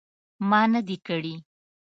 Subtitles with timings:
[0.49, 1.35] ما نه دي کړي